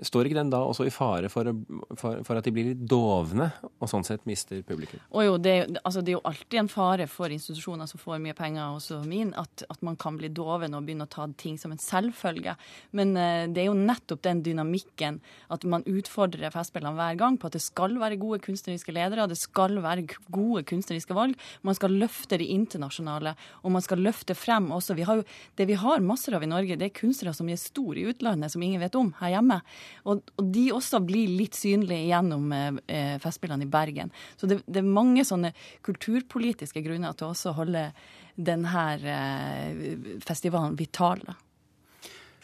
Står 0.02 0.26
ikke 0.26 0.40
den 0.40 0.50
da 0.50 0.58
også 0.66 0.88
i 0.88 0.92
fare 0.94 1.30
for, 1.30 1.46
for, 2.00 2.24
for, 2.26 2.38
at 2.40 2.48
de 2.48 2.52
blir 2.54 2.72
litt 2.72 2.80
dovne, 2.90 3.52
og 3.78 3.90
sånn 3.92 4.06
sett 4.08 4.24
mister 4.26 4.64
publikum? 4.66 4.98
Og 5.14 5.26
jo, 5.28 5.36
det, 5.38 5.54
altså, 5.84 6.02
det, 6.02 6.16
er 6.16 6.18
jo 6.18 6.24
alltid 6.26 6.60
en 6.64 6.70
fare 6.72 7.06
for 7.12 7.34
institusjoner 7.34 7.90
som 7.90 8.02
får 8.02 8.18
mye 8.24 8.34
penger, 8.34 8.74
også 8.74 9.04
min, 9.06 9.36
at, 9.38 9.66
at 9.70 9.84
man 9.86 9.98
kan 10.02 10.18
bli 10.18 10.32
doven 10.34 10.74
og 10.74 10.88
begynne 10.88 11.06
å 11.06 11.12
ta 11.14 11.28
ting 11.38 11.60
som 11.62 11.76
en 11.76 11.82
selvfølge. 11.82 12.56
Men 12.98 13.14
uh, 13.14 13.46
det 13.54 13.62
er 13.62 13.70
jo 13.70 13.78
nettopp 13.78 14.24
den 14.26 14.42
dynamikken 14.48 15.20
at 15.54 15.68
man 15.70 15.86
utfordrer 15.86 16.50
Festspillene 16.54 16.98
hver 16.98 17.22
gang 17.22 17.38
på 17.38 17.52
at 17.52 17.60
det 17.60 17.62
skal 17.62 17.94
være 18.02 18.18
gode 18.22 18.42
kunstneriske 18.48 18.98
ledere, 18.98 19.30
det 19.30 19.38
skal 19.38 19.78
være 19.84 20.08
gode 20.34 20.66
kunstneriske 20.74 21.14
valg. 21.14 21.38
Man 21.62 21.78
skal 21.78 21.94
løfte 22.02 22.42
de 22.42 22.50
internasjonale, 22.56 23.36
og 23.62 23.78
man 23.78 23.86
skal 23.86 24.02
løfte 24.02 24.34
frem 24.34 24.72
også. 24.74 24.98
Vi 24.98 25.06
har 25.06 25.22
jo, 25.22 25.30
det 25.62 25.70
vi 25.70 25.78
har 25.78 26.02
masser 26.02 26.34
av 26.34 26.42
i 26.42 26.50
Norge, 26.50 26.82
det 26.82 26.90
er 26.90 26.98
kunstnere 26.98 27.38
som 27.38 27.54
er 27.54 27.62
store 27.62 28.02
i 28.02 28.10
utlandet, 28.10 28.58
som 28.58 28.66
ingen 28.66 28.82
vet 28.82 28.98
om 28.98 29.14
her 29.22 29.38
hjemme. 29.38 29.62
Og, 30.04 30.24
og, 30.38 30.50
de 30.56 30.66
også 30.76 31.02
blir 31.06 31.32
litt 31.32 31.58
synlige 31.58 32.10
gjennom 32.10 32.52
eh, 32.54 33.16
Festspillene 33.24 33.68
i 33.68 33.72
Bergen. 33.72 34.12
Så 34.40 34.50
det, 34.50 34.62
det, 34.68 34.82
er 34.82 34.96
mange 35.00 35.26
sånne 35.28 35.54
kulturpolitiske 35.86 36.84
grunner 36.86 37.16
til 37.18 37.32
også 37.32 37.54
å 37.54 37.58
holde 37.62 37.88
denne 38.36 38.86
eh, 39.00 40.20
festivalen 40.26 40.78
vital. 40.80 41.24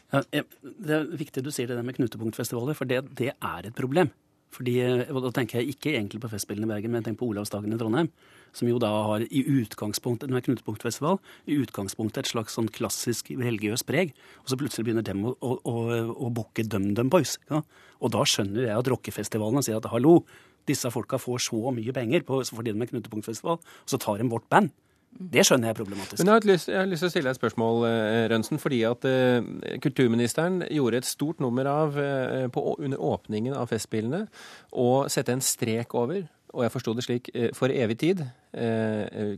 Ja, 0.10 0.24
det 0.34 0.96
er 0.96 1.12
viktig 1.20 1.44
du 1.46 1.52
sier 1.54 1.70
det 1.70 1.84
med 1.86 2.00
knutepunktfestivaler, 2.00 2.78
for 2.78 2.90
det, 2.90 3.04
det 3.20 3.34
er 3.36 3.70
et 3.70 3.78
problem. 3.78 4.10
Fordi, 4.50 4.75
og 5.13 5.22
Da 5.24 5.31
tenker 5.36 5.60
jeg 5.60 5.75
ikke 5.75 5.94
egentlig 5.94 6.22
på 6.24 6.30
Festspillene 6.31 6.66
i 6.66 6.72
Bergen, 6.74 6.92
men 6.92 7.01
jeg 7.01 7.10
tenker 7.10 7.22
på 7.22 7.30
Olavsdagen 7.30 7.74
i 7.74 7.78
Trondheim. 7.78 8.10
Som 8.51 8.68
jo 8.72 8.80
da 8.81 8.90
har 9.06 9.22
i 9.22 9.44
utgangspunktet 9.46 10.30
den 10.30 10.40
er 10.40 10.46
knutepunktfestival, 10.46 11.19
i 11.46 11.60
utgangspunktet 11.62 12.24
et 12.24 12.31
slags 12.31 12.57
sånn 12.57 12.69
klassisk 12.74 13.30
religiøst 13.30 13.86
preg. 13.86 14.16
Og 14.42 14.50
så 14.50 14.57
plutselig 14.57 14.88
begynner 14.88 15.06
dem 15.06 15.22
å, 15.30 15.36
å, 15.38 15.56
å, 15.62 15.75
å 16.18 16.31
booke 16.34 16.66
DumDum 16.66 17.12
Boys. 17.13 17.38
Ja? 17.51 17.62
Og 18.01 18.13
da 18.16 18.25
skjønner 18.25 18.72
jeg 18.72 18.78
at 18.80 18.90
rockefestivalene 18.90 19.62
sier 19.66 19.78
at 19.78 19.90
hallo, 19.94 20.24
disse 20.69 20.90
folka 20.94 21.22
får 21.22 21.45
så 21.45 21.74
mye 21.74 21.94
penger 21.94 22.25
på, 22.25 22.42
fordi 22.50 22.74
de 22.74 22.81
er 22.84 22.90
knutepunktfestival, 22.92 23.62
og 23.62 23.90
så 23.90 24.02
tar 24.02 24.22
de 24.22 24.30
vårt 24.34 24.50
band. 24.50 24.74
Det 25.12 25.44
skjønner 25.46 25.70
jeg 25.70 25.76
er 25.76 25.80
problematisk. 25.80 26.20
Men 26.22 26.30
jeg 26.30 26.36
har, 26.36 26.48
lyst, 26.48 26.70
jeg 26.70 26.80
har 26.80 26.90
lyst 26.90 27.04
til 27.04 27.10
å 27.10 27.14
stille 27.14 27.28
deg 27.28 27.36
et 27.36 27.42
spørsmål, 27.42 27.86
eh, 27.90 28.26
Rønsen. 28.31 28.62
Fordi 28.62 28.81
at 28.88 29.07
eh, 29.10 29.78
kulturministeren 29.83 30.64
gjorde 30.69 31.02
et 31.02 31.10
stort 31.10 31.44
nummer 31.44 31.68
av 31.69 31.98
eh, 32.00 32.48
på, 32.54 32.64
under 32.78 33.02
åpningen 33.14 33.57
av 33.57 33.72
Festspillene 33.72 34.26
å 34.72 34.92
sette 35.12 35.36
en 35.36 35.44
strek 35.44 35.95
over 35.98 36.28
og 36.50 36.64
jeg 36.66 36.74
forsto 36.74 36.94
det 36.98 37.06
slik, 37.06 37.28
for 37.54 37.69
evig 37.69 38.00
tid, 38.02 38.24
eh, 38.57 39.36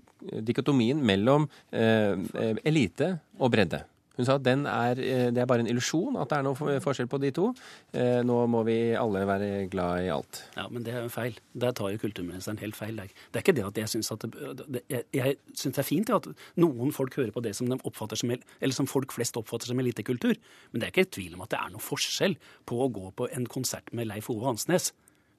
dikotomien 0.48 1.02
mellom 1.04 1.50
eh, 1.76 2.16
elite 2.64 3.18
og 3.40 3.52
bredde. 3.52 3.82
Hun 4.18 4.28
sa 4.28 4.36
at 4.36 4.48
er, 4.48 5.00
eh, 5.00 5.30
det 5.32 5.40
er 5.40 5.48
bare 5.48 5.64
en 5.64 5.70
illusjon 5.72 6.18
at 6.20 6.30
det 6.30 6.38
er 6.38 6.44
noe 6.44 6.80
forskjell 6.84 7.08
på 7.08 7.20
de 7.24 7.32
to. 7.32 7.48
Eh, 7.94 8.20
nå 8.28 8.38
må 8.52 8.64
vi 8.68 8.94
alle 9.00 9.24
være 9.28 9.70
glad 9.72 10.04
i 10.04 10.10
alt. 10.12 10.44
Ja, 10.58 10.68
men 10.68 10.84
det 10.84 10.94
er 10.94 11.06
jo 11.06 11.14
feil. 11.14 11.38
Der 11.56 11.72
tar 11.72 11.94
jo 11.94 12.02
kulturministeren 12.02 12.60
helt 12.60 12.76
feil. 12.76 13.00
Det 13.00 13.40
er 13.40 13.46
ikke 13.46 13.56
det 13.56 13.66
at 13.70 13.80
jeg 13.80 13.94
syns 13.94 14.12
det, 14.12 14.84
Jeg, 15.16 15.38
syns 15.56 15.76
det 15.76 15.80
er 15.80 15.88
fint 15.88 16.12
at 16.12 16.28
noen 16.60 16.92
folk 16.92 17.16
hører 17.16 17.32
på 17.32 17.44
det 17.44 17.56
som 17.56 17.70
de 17.70 17.80
oppfatter 17.88 18.20
som 18.20 18.32
eller 18.32 18.76
som 18.76 18.88
folk 18.88 19.12
flest 19.16 19.38
oppfatter 19.40 19.72
som 19.72 19.80
elitekultur. 19.80 20.36
Men 20.72 20.82
det 20.82 20.90
er 20.90 20.96
ikke 20.96 21.16
tvil 21.16 21.36
om 21.36 21.46
at 21.48 21.56
det 21.56 21.62
er 21.62 21.72
noe 21.72 21.84
forskjell 21.84 22.36
på 22.68 22.84
å 22.84 22.92
gå 22.92 23.14
på 23.16 23.30
en 23.32 23.48
konsert 23.48 23.94
med 23.96 24.12
Leif 24.12 24.30
Ove 24.30 24.46
Hansnes. 24.46 24.92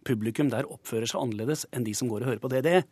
Publikum 0.09 0.51
der 0.51 0.67
oppfører 0.67 1.07
seg 1.07 1.21
annerledes 1.21 1.67
enn 1.73 1.85
de 1.85 1.95
som 1.95 2.09
går 2.11 2.25
og 2.25 2.33
hører 2.33 2.43
på 2.43 2.51
DDE. 2.51 2.83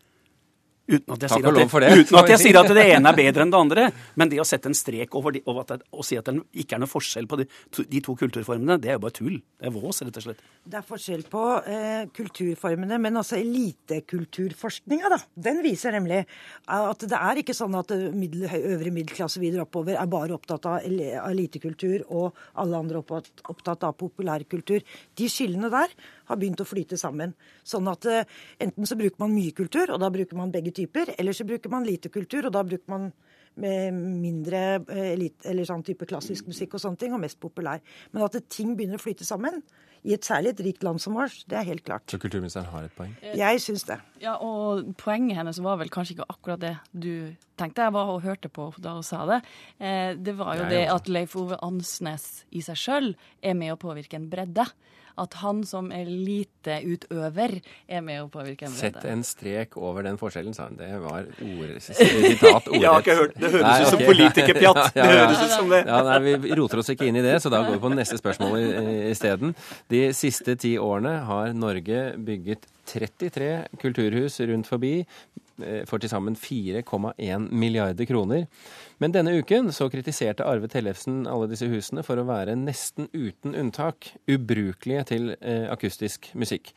Uten 0.90 1.14
at, 1.14 1.23
jeg 1.23 1.30
sier 1.30 1.47
at, 1.47 1.59
det, 1.61 1.92
uten 2.02 2.18
at 2.18 2.32
jeg 2.35 2.42
sier 2.44 2.61
at 2.61 2.73
det 2.75 2.87
ene 2.97 3.12
er 3.12 3.18
bedre 3.18 3.44
enn 3.47 3.54
det 3.54 3.61
andre. 3.61 3.87
Men 4.18 4.32
det 4.32 4.40
å 4.42 4.47
sette 4.49 4.70
en 4.70 4.76
strek 4.76 5.14
over, 5.18 5.37
de, 5.37 5.42
over 5.47 5.68
det, 5.70 5.85
og 5.94 6.06
si 6.06 6.18
at 6.18 6.26
det 6.26 6.40
ikke 6.64 6.78
er 6.78 6.82
noe 6.82 6.90
forskjell 6.90 7.28
på 7.30 7.40
de 7.42 7.49
de 7.90 8.00
to, 8.04 8.14
kulturformene, 8.18 8.76
det 8.80 8.90
er 8.90 8.99
jo 8.99 9.02
bare 9.04 9.16
tull. 9.16 9.37
Det 9.40 9.68
er 9.68 9.75
vås, 9.75 10.00
rett 10.04 10.18
og 10.20 10.25
slett. 10.25 10.42
Det 10.70 10.78
er 10.78 10.87
forskjell 10.87 11.25
på 11.30 11.44
eh, 11.70 12.02
kulturformene, 12.16 12.99
men 13.02 13.20
også 13.20 13.38
elitekulturforskninga, 13.38 15.11
da. 15.12 15.20
Den 15.49 15.61
viser 15.64 15.94
nemlig 15.97 16.23
at 16.70 17.06
det 17.11 17.18
er 17.18 17.42
ikke 17.42 17.56
sånn 17.56 17.76
at 17.78 17.92
middel, 18.16 18.47
øvre 18.75 18.94
middelklasse 18.94 19.42
videre 19.42 19.66
oppover 19.66 19.99
er 19.99 20.11
bare 20.11 20.37
opptatt 20.37 20.68
av 20.70 20.87
elitekultur, 20.87 22.06
og 22.09 22.38
alle 22.61 22.80
andre 22.80 23.02
opptatt, 23.02 23.44
opptatt 23.50 23.87
av 23.88 23.97
populærkultur. 24.00 24.85
De 25.18 25.30
skillene 25.30 25.73
der 25.73 25.94
har 26.31 26.41
begynt 26.41 26.63
å 26.63 26.69
flyte 26.69 26.99
sammen. 27.01 27.35
Sånn 27.67 27.91
at 27.91 28.09
eh, 28.11 28.39
enten 28.63 28.89
så 28.89 28.99
bruker 28.99 29.23
man 29.23 29.35
mye 29.35 29.55
kultur, 29.57 29.93
og 29.95 30.01
da 30.03 30.11
bruker 30.15 30.39
man 30.39 30.55
begge 30.55 30.75
typer, 30.77 31.15
eller 31.19 31.37
så 31.37 31.47
bruker 31.49 31.73
man 31.73 31.87
lite 31.89 32.13
kultur, 32.13 32.49
og 32.49 32.57
da 32.57 32.65
bruker 32.67 32.91
man 32.93 33.11
med 33.61 33.95
mindre 33.95 34.63
eh, 34.89 35.13
elit, 35.13 35.45
eller 35.49 35.67
sånn 35.69 35.85
type 35.87 36.07
klassisk 36.09 36.49
musikk 36.51 36.77
og 36.77 36.85
sånne 36.85 37.01
ting, 37.01 37.15
og 37.17 37.23
mest 37.23 37.41
populær. 37.43 37.83
Men 38.15 38.27
at 38.27 38.39
det, 38.39 38.47
ting 38.53 38.77
begynner 38.79 39.01
å 39.01 39.03
flyte 39.03 39.27
sammen, 39.27 39.61
i 40.01 40.15
et 40.17 40.25
særlig 40.25 40.55
et 40.55 40.63
rikt 40.65 40.85
land 40.87 41.01
som 41.03 41.17
vårt, 41.19 41.43
det 41.51 41.59
er 41.61 41.67
helt 41.69 41.85
klart. 41.85 42.07
Så 42.09 42.17
kulturministeren 42.21 42.71
har 42.73 42.87
et 42.87 42.95
poeng? 42.97 43.13
Jeg 43.37 43.61
syns 43.61 43.85
det. 43.89 43.99
Ja, 44.23 44.39
og 44.41 44.95
poenget 45.01 45.37
hennes 45.37 45.61
var 45.61 45.77
vel 45.81 45.93
kanskje 45.93 46.17
ikke 46.17 46.29
akkurat 46.33 46.63
det 46.63 46.73
du 46.93 47.13
tenkte. 47.61 47.85
Jeg 47.85 47.97
var 47.97 48.13
og 48.15 48.23
hørte 48.25 48.49
på 48.49 48.71
da 48.81 48.95
hun 48.97 49.05
sa 49.05 49.27
det. 49.29 49.43
Eh, 49.77 50.15
det 50.17 50.37
var 50.39 50.57
jo 50.57 50.71
det 50.71 50.87
at 50.95 51.11
Leif 51.13 51.37
Ove 51.37 51.61
Ansnes 51.67 52.47
i 52.57 52.65
seg 52.65 52.81
sjøl 52.81 53.13
er 53.45 53.59
med 53.59 53.75
å 53.75 53.81
påvirke 53.81 54.17
en 54.17 54.31
bredde 54.33 54.65
at 55.21 55.37
han 55.43 55.62
som 55.69 55.91
eliteutøver 55.95 57.57
er 57.61 58.05
med 58.05 58.23
å 58.23 58.29
påvirke 58.33 58.69
bredde. 58.71 58.81
Sett 58.81 59.05
en 59.11 59.25
strek 59.27 59.77
over 59.81 60.07
den 60.07 60.19
forskjellen, 60.21 60.57
sa 60.57 60.69
han. 60.69 60.79
Det 60.81 60.91
var 61.03 61.29
ord, 61.29 61.75
sitat 61.85 62.71
ordrett. 62.71 62.81
Jeg 62.81 62.89
har 62.89 63.05
ikke 63.05 63.19
hørt 63.21 63.37
Det 63.37 63.53
høres 63.53 63.67
nei, 63.67 63.77
ut 63.81 63.93
som 63.93 64.00
okay. 64.00 64.11
politikerpjatt. 64.12 64.83
Det 64.95 65.05
ja, 65.05 65.11
ja, 65.11 65.21
høres 65.27 65.45
ut 65.45 65.55
som 65.55 65.71
det. 65.71 65.83
Ja, 65.87 66.00
nei, 66.07 66.35
Vi 66.47 66.57
roter 66.59 66.83
oss 66.83 66.93
ikke 66.95 67.09
inn 67.11 67.21
i 67.21 67.25
det, 67.25 67.37
så 67.45 67.53
da 67.53 67.62
går 67.67 67.77
vi 67.77 67.83
på 67.85 67.93
neste 67.93 68.19
spørsmål 68.21 68.59
isteden. 69.11 69.55
De 69.93 70.03
siste 70.17 70.57
ti 70.61 70.75
årene 70.81 71.21
har 71.29 71.55
Norge 71.57 72.05
bygget 72.19 72.67
33 72.91 73.50
kulturhus 73.81 74.41
rundt 74.50 74.69
forbi 74.71 74.95
for 75.88 76.02
til 76.02 76.11
sammen 76.12 76.37
4,1 76.38 77.49
milliarder 77.50 78.09
kroner. 78.09 78.47
Men 79.00 79.14
denne 79.14 79.33
uken 79.40 79.71
så 79.73 79.88
kritiserte 79.93 80.45
Arve 80.45 80.69
Tellefsen 80.69 81.23
alle 81.31 81.49
disse 81.50 81.69
husene 81.71 82.05
for 82.07 82.21
å 82.21 82.26
være 82.29 82.59
nesten 82.59 83.09
uten 83.14 83.57
unntak 83.57 84.12
ubrukelige 84.29 85.07
til 85.14 85.33
eh, 85.40 85.67
akustisk 85.73 86.31
musikk. 86.38 86.75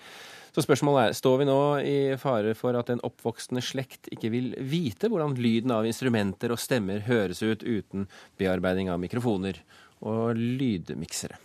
Så 0.54 0.62
spørsmålet 0.62 1.10
er, 1.10 1.16
står 1.18 1.40
vi 1.42 1.48
nå 1.50 1.60
i 1.82 1.96
fare 2.22 2.54
for 2.56 2.78
at 2.78 2.92
en 2.94 3.02
oppvoksende 3.04 3.63
slekt 3.66 4.08
ikke 4.13 4.30
vil 4.30 4.52
vite 4.70 5.10
hvordan 5.10 5.34
lyden 5.42 5.74
av 5.74 5.88
instrumenter 5.90 6.54
og 6.54 6.62
stemmer 6.62 7.02
høres 7.08 7.42
ut 7.42 7.66
uten 7.66 8.06
bearbeiding 8.38 8.92
av 8.94 9.02
mikrofoner 9.02 9.58
og 10.06 10.38
lydmiksere? 10.38 11.40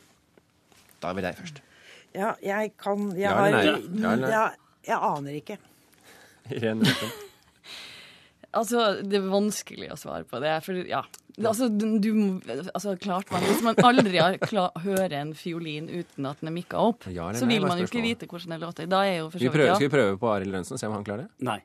Da 1.00 1.11
er 1.11 1.16
vi 1.16 1.25
deg 1.25 1.40
først. 1.40 1.62
Ja, 2.16 2.35
jeg 2.42 2.75
kan 2.80 3.11
Jeg 3.16 3.33
har 3.33 3.49
ja, 3.54 4.45
jeg 4.85 4.99
aner 4.99 5.40
ikke. 5.40 5.59
Irene 6.54 6.92
Altså, 8.57 8.85
det 9.05 9.19
er 9.19 9.26
vanskelig 9.28 9.90
å 9.93 9.97
svare 10.00 10.25
på 10.28 10.40
det. 10.40 10.55
For 10.64 10.78
ja, 10.88 11.02
altså, 11.37 11.69
du, 11.69 12.09
altså 12.73 12.95
klart 13.00 13.28
man, 13.35 13.45
Hvis 13.45 13.64
man 13.64 13.76
aldri 13.85 14.21
har 14.23 14.38
klar, 14.40 14.73
hører 14.85 15.19
en 15.21 15.35
fiolin 15.37 15.90
uten 15.90 16.28
at 16.31 16.40
den 16.40 16.52
er 16.52 16.57
mikka 16.57 16.85
opp, 16.90 17.09
ja, 17.12 17.28
så 17.37 17.49
vil 17.50 17.67
man 17.67 17.83
jo 17.83 17.88
ikke 17.88 18.05
vite 18.05 18.28
hvordan 18.31 18.57
det 18.57 18.61
låter. 18.64 18.88
Da 18.90 19.02
er 19.05 19.21
jo 19.21 19.33
for 19.33 19.38
så 19.43 19.50
vidt 19.52 19.67
ja. 19.69 19.75
Skal 19.76 19.90
vi 19.90 19.97
prøve 19.99 20.21
på 20.21 20.31
Arild 20.33 20.57
Rønsen, 20.57 20.81
se 20.81 20.88
om 20.88 20.97
han 20.97 21.05
klarer 21.05 21.26
det? 21.26 21.45
Nei. 21.45 21.61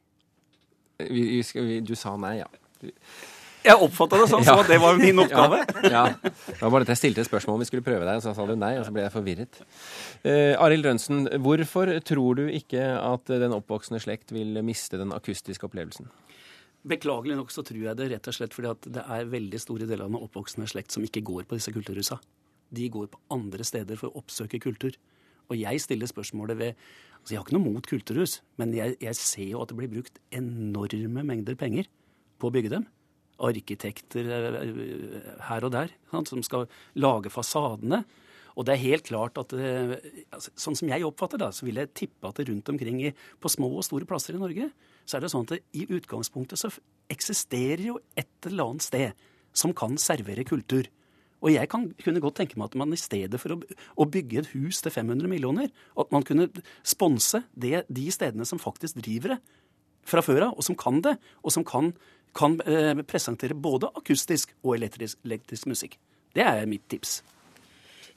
Vi, 1.03 1.23
vi, 1.39 1.79
du 1.83 1.95
sa 1.99 2.17
nei, 2.19 2.37
ja. 2.41 2.49
Jeg 3.63 3.79
oppfatta 3.79 4.17
det 4.19 4.25
sånn, 4.27 4.43
så 4.43 4.57
at 4.59 4.67
det 4.67 4.77
var 4.83 4.97
min 4.99 5.21
oppgave. 5.23 5.61
Ja, 5.87 6.01
ja. 6.11 6.31
Det 6.49 6.59
var 6.59 6.73
bare 6.73 6.83
at 6.83 6.91
jeg 6.91 6.99
stilte 6.99 7.23
et 7.23 7.29
spørsmål 7.29 7.55
om 7.55 7.63
vi 7.63 7.69
skulle 7.69 7.85
prøve 7.85 8.03
deg, 8.03 8.19
og 8.19 8.25
så 8.25 8.33
sa 8.35 8.43
du 8.47 8.57
nei, 8.59 8.73
og 8.75 8.83
så 8.83 8.91
ble 8.91 9.05
jeg 9.05 9.13
forvirret. 9.13 9.61
Eh, 10.27 10.51
Arild 10.59 10.89
Rønsen, 10.89 11.29
hvorfor 11.45 11.93
tror 12.03 12.41
du 12.41 12.43
ikke 12.51 12.83
at 12.99 13.31
den 13.31 13.55
oppvoksende 13.55 14.03
slekt 14.03 14.35
vil 14.35 14.59
miste 14.67 14.99
den 14.99 15.15
akustiske 15.15 15.69
opplevelsen? 15.69 16.11
Beklagelig 16.83 17.37
nok 17.39 17.51
så 17.53 17.63
tror 17.63 17.85
jeg 17.85 17.95
det 17.95 18.09
rett 18.11 18.27
og 18.27 18.35
slett 18.35 18.55
fordi 18.55 18.71
at 18.73 18.87
det 18.97 19.03
er 19.15 19.29
veldig 19.31 19.59
store 19.61 19.87
deler 19.87 20.03
av 20.03 20.11
den 20.11 20.19
oppvoksende 20.19 20.67
slekt 20.67 20.91
som 20.91 21.05
ikke 21.05 21.23
går 21.23 21.45
på 21.47 21.55
disse 21.55 21.71
kulturhusa. 21.71 22.17
De 22.75 22.89
går 22.91 23.07
på 23.13 23.21
andre 23.31 23.63
steder 23.63 23.99
for 23.99 24.09
å 24.09 24.23
oppsøke 24.23 24.59
kultur. 24.63 24.97
Og 25.51 25.55
jeg 25.59 25.79
stiller 25.83 26.09
spørsmålet 26.09 26.59
ved 26.59 26.83
altså 27.19 27.31
Jeg 27.31 27.39
har 27.39 27.45
ikke 27.47 27.55
noe 27.55 27.71
mot 27.77 27.87
kulturhus, 27.87 28.41
men 28.59 28.73
jeg, 28.75 28.97
jeg 28.99 29.15
ser 29.15 29.47
jo 29.53 29.61
at 29.63 29.71
det 29.71 29.77
blir 29.79 29.91
brukt 29.93 30.19
enorme 30.35 31.23
mengder 31.23 31.55
penger 31.59 31.87
på 32.39 32.49
å 32.49 32.55
bygge 32.55 32.73
dem. 32.73 32.87
Arkitekter 33.43 34.27
eh, 34.27 34.57
eh, 34.59 35.29
her 35.47 35.63
og 35.63 35.71
der 35.71 35.93
som 36.27 36.43
skal 36.43 36.67
lage 36.99 37.31
fasadene. 37.31 38.01
Og 38.53 38.67
det 38.67 38.75
er 38.75 38.83
helt 38.83 39.05
klart 39.07 39.37
at 39.41 39.53
eh, 39.57 39.95
altså, 40.33 40.53
Sånn 40.65 40.77
som 40.77 40.89
jeg 40.91 41.05
oppfatter 41.07 41.41
det, 41.41 41.51
så 41.57 41.65
vil 41.65 41.79
jeg 41.81 41.93
tippe 41.97 42.29
at 42.29 42.39
det 42.39 42.47
rundt 42.49 42.69
omkring 42.73 42.99
i, 43.01 43.13
på 43.13 43.51
små 43.51 43.71
og 43.79 43.85
store 43.87 44.07
plasser 44.09 44.37
i 44.37 44.41
Norge 44.41 44.69
så 45.05 45.17
er 45.17 45.23
det 45.23 45.31
sånn 45.33 45.45
at 45.47 45.55
det, 45.55 45.61
i 45.75 45.85
utgangspunktet 45.91 46.59
så 46.59 46.71
eksisterer 47.11 47.83
jo 47.89 47.99
et 48.19 48.47
eller 48.47 48.71
annet 48.71 48.85
sted 48.85 49.25
som 49.53 49.73
kan 49.75 49.97
servere 50.01 50.45
kultur. 50.47 50.87
Og 51.43 51.51
jeg 51.51 51.67
kan, 51.69 51.89
kunne 51.99 52.21
godt 52.23 52.37
tenke 52.39 52.57
meg 52.59 52.71
at 52.71 52.77
man 52.79 52.95
i 52.95 52.99
stedet 52.99 53.39
for 53.41 53.55
å, 53.55 53.57
å, 53.99 54.07
bygge 54.07 54.39
et 54.39 54.51
hus 54.53 54.79
til 54.83 54.93
500 54.95 55.27
millioner, 55.27 55.67
at 55.99 56.15
man 56.15 56.23
kunne 56.23 56.47
sponse 56.87 57.43
det, 57.51 57.83
de 57.91 58.07
stedene 58.15 58.47
som 58.47 58.61
faktisk 58.61 59.01
driver 59.01 59.35
det 59.35 59.41
fra 60.07 60.23
før 60.23 60.49
av, 60.49 60.55
og 60.55 60.65
som 60.65 60.77
kan 60.79 61.01
det, 61.03 61.17
og 61.43 61.53
som 61.55 61.65
kan, 61.67 61.91
kan 62.35 62.57
eh, 62.67 62.95
presentere 63.07 63.55
både 63.55 63.91
akustisk 63.99 64.55
og 64.63 64.77
elektrisk, 64.77 65.19
elektrisk 65.27 65.67
musikk. 65.71 65.99
Det 66.35 66.43
er 66.47 66.63
mitt 66.67 66.87
tips. 66.91 67.21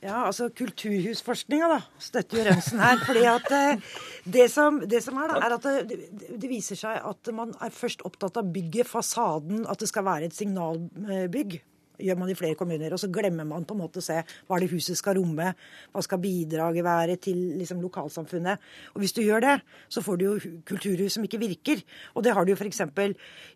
Ja, 0.07 0.21
altså 0.29 0.47
kulturhusforskninga 0.55 1.69
da, 1.73 1.79
støtter 1.99 2.39
jo 2.39 2.45
Rømsen 2.47 2.83
her. 2.83 3.01
fordi 3.03 3.25
at 3.27 3.49
eh, 3.57 3.95
det 4.37 4.49
som, 4.53 4.79
det 4.87 5.03
som 5.03 5.19
er, 5.19 5.33
da, 5.33 5.41
er 5.43 5.55
at 5.57 5.67
det, 5.67 6.03
det, 6.31 6.51
viser 6.51 6.79
seg 6.79 7.01
at 7.11 7.33
man 7.35 7.55
er 7.59 7.75
først 7.75 8.05
opptatt 8.07 8.39
av 8.39 8.53
bygget, 8.55 8.87
fasaden, 8.87 9.65
at 9.67 9.83
det 9.83 9.91
skal 9.91 10.07
være 10.07 10.29
et 10.29 10.37
signalbygg 10.37 11.59
gjør 12.03 12.19
man 12.21 12.31
i 12.33 12.37
flere 12.39 12.59
kommuner. 12.59 12.93
Og 12.95 13.01
så 13.01 13.11
glemmer 13.13 13.47
man 13.49 13.67
på 13.67 13.77
en 13.77 13.83
måte 13.85 14.03
å 14.03 14.05
se 14.05 14.19
hva 14.49 14.59
det 14.61 14.71
huset 14.73 14.99
skal 14.99 15.19
romme, 15.19 15.53
hva 15.93 16.05
skal 16.05 16.21
bidraget 16.23 16.87
være 16.87 17.17
til 17.23 17.41
liksom, 17.61 17.81
lokalsamfunnet. 17.85 18.67
Og 18.95 19.03
hvis 19.03 19.17
du 19.17 19.23
gjør 19.25 19.45
det, 19.45 19.57
så 19.89 20.03
får 20.05 20.21
du 20.21 20.27
jo 20.27 20.35
kulturhus 20.69 21.17
som 21.17 21.27
ikke 21.27 21.41
virker. 21.43 21.83
Og 22.15 22.27
det 22.27 22.35
har 22.37 22.47
du 22.47 22.53
jo 22.53 22.59
f.eks. 22.59 22.83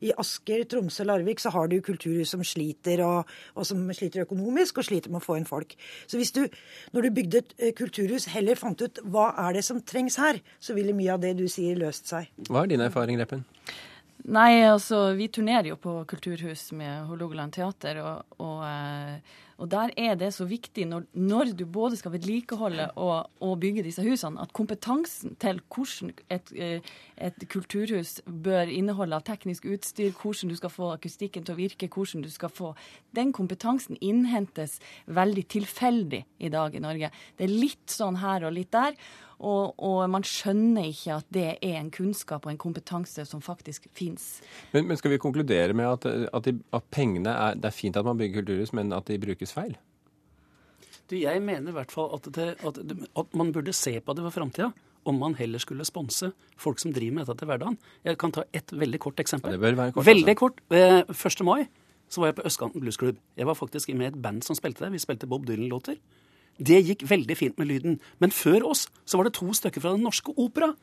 i 0.06 0.14
Asker, 0.20 0.64
Tromsø, 0.70 1.06
Larvik, 1.08 1.42
så 1.42 1.52
har 1.54 1.70
du 1.70 1.78
jo 1.78 1.86
kulturhus 1.90 2.34
som 2.34 2.44
sliter, 2.46 3.04
og, 3.06 3.30
og, 3.54 3.66
som 3.66 3.84
sliter 3.96 4.24
økonomisk, 4.26 4.80
og 4.80 4.88
sliter 4.88 5.12
med 5.12 5.22
å 5.22 5.26
få 5.26 5.38
inn 5.40 5.48
folk. 5.48 5.76
Så 6.06 6.20
hvis 6.20 6.34
du, 6.36 6.44
når 6.94 7.08
du 7.08 7.14
bygde 7.20 7.44
et 7.44 7.54
eh, 7.58 7.74
kulturhus, 7.76 8.28
heller 8.34 8.58
fant 8.60 8.80
ut 8.80 9.02
hva 9.10 9.30
er 9.46 9.58
det 9.58 9.66
som 9.66 9.82
trengs 9.82 10.18
her, 10.20 10.40
så 10.60 10.76
ville 10.76 10.96
mye 10.96 11.14
av 11.14 11.22
det 11.22 11.36
du 11.38 11.46
sier, 11.50 11.78
løst 11.80 12.10
seg. 12.10 12.30
Hva 12.48 12.64
er 12.64 12.74
din 12.74 12.84
erfaring, 12.84 13.20
Reppen? 13.20 13.44
Nei, 14.28 14.60
altså 14.68 15.14
vi 15.16 15.30
turnerer 15.32 15.70
jo 15.70 15.78
på 15.80 15.94
kulturhus 16.10 16.70
med 16.76 17.06
Hålogaland 17.08 17.54
teater, 17.56 18.02
og, 18.04 18.36
og, 18.42 18.58
eh, 18.66 19.38
og, 19.60 19.68
der 19.70 19.92
er 20.00 20.16
det 20.18 20.32
så 20.34 20.46
viktig 20.48 20.86
når, 20.88 21.06
når 21.12 21.52
du 21.58 21.66
både 21.68 21.98
skal 22.00 22.14
vedlikeholde 22.14 22.90
og, 22.96 23.30
og, 23.40 23.54
bygge 23.60 23.84
disse 23.86 24.02
husene, 24.02 24.40
at 24.40 24.54
kompetansen 24.56 25.36
til 25.40 25.60
hvordan 25.68 26.12
et, 26.32 26.52
eh, 26.56 26.90
et, 27.20 27.46
kulturhus 27.52 28.18
bør 28.24 28.72
inneholde 28.72 29.18
av 29.18 29.24
teknisk 29.28 29.68
utstyr, 29.68 30.12
hvordan 30.16 30.50
du 30.50 30.56
skal 30.58 30.72
få 30.72 30.92
akustikken 30.94 31.44
til 31.44 31.56
å 31.56 31.60
virke, 31.60 31.90
hvordan 31.92 32.24
du 32.24 32.30
skal 32.32 32.52
få 32.52 32.74
Den 33.14 33.32
kompetansen 33.34 33.98
innhentes 34.00 34.78
veldig 35.06 35.42
tilfeldig 35.50 36.24
i 36.38 36.48
dag 36.48 36.74
i 36.74 36.82
Norge. 36.82 37.10
Det 37.36 37.44
er 37.44 37.50
litt 37.50 37.90
sånn 37.90 38.20
her 38.22 38.46
og 38.46 38.54
litt 38.54 38.70
der. 38.70 38.94
Og, 39.40 39.72
og, 39.80 40.02
man 40.12 40.24
skjønner 40.26 40.90
ikke 40.90 41.16
at 41.16 41.28
det 41.32 41.46
er 41.64 41.78
en 41.78 41.88
kunnskap 41.92 42.44
og 42.44 42.52
en 42.52 42.60
kompetanse 42.60 43.24
som 43.28 43.40
faktisk 43.40 43.86
fins. 43.96 44.42
Men, 44.74 44.84
men, 44.90 44.98
skal 45.00 45.14
vi 45.14 45.20
konkludere 45.22 45.76
med 45.76 45.88
at, 45.88 46.08
at, 46.28 46.44
de, 46.44 46.58
at 46.76 46.90
pengene 46.92 47.32
er, 47.32 47.56
Det 47.56 47.70
er 47.70 47.76
fint 47.76 47.96
at 47.96 48.04
man 48.04 48.20
bygger 48.20 48.42
kulturhus, 48.42 48.74
men 48.76 48.92
at 48.92 49.08
de 49.08 49.16
brukes 49.20 49.49
feil? 49.56 49.74
Du, 51.10 51.16
jeg 51.18 51.42
mener 51.42 51.72
i 51.72 51.74
hvert 51.74 51.90
fall 51.90 52.12
at, 52.14 52.28
det, 52.36 52.52
at, 52.62 52.78
at 53.18 53.36
man 53.36 53.50
burde 53.54 53.74
se 53.74 53.96
på 53.98 54.14
det 54.14 54.24
for 54.28 54.36
framtida 54.40 54.70
om 55.08 55.16
man 55.16 55.34
heller 55.38 55.58
skulle 55.62 55.84
sponse 55.88 56.30
folk 56.60 56.80
som 56.80 56.92
driver 56.92 57.16
med 57.16 57.26
dette 57.26 57.40
til 57.40 57.48
hverdagen. 57.48 57.78
Jeg 58.04 58.18
kan 58.20 58.34
ta 58.36 58.44
et 58.56 58.72
veldig 58.72 59.00
kort 59.00 59.22
eksempel. 59.22 59.50
Ja, 59.50 59.56
det 59.56 59.62
bør 59.64 59.78
være 59.78 59.94
kort, 59.96 60.06
veldig 60.06 60.34
altså. 60.34 60.40
kort. 60.42 61.16
Første 61.16 61.46
1. 61.46 61.48
mai 61.48 61.62
så 62.10 62.20
var 62.20 62.30
jeg 62.30 62.38
på 62.40 62.46
Østkanten 62.50 62.82
Bluesklubb. 62.82 63.18
Jeg 63.38 63.46
var 63.46 63.56
faktisk 63.56 63.92
med 63.94 64.10
et 64.10 64.22
band 64.22 64.42
som 64.42 64.58
spilte 64.58 64.84
det. 64.84 64.92
Vi 64.92 65.02
spilte 65.02 65.28
Bob 65.30 65.46
Dylan-låter. 65.46 65.96
Det 66.58 66.80
gikk 66.84 67.06
veldig 67.08 67.36
fint 67.38 67.58
med 67.58 67.70
lyden. 67.70 68.00
Men 68.18 68.34
før 68.34 68.66
oss 68.72 68.88
så 69.06 69.16
var 69.16 69.28
det 69.28 69.36
to 69.38 69.48
stykker 69.54 69.80
fra 69.80 69.94
Den 69.94 70.04
Norske 70.04 70.34
Opera 70.36 70.74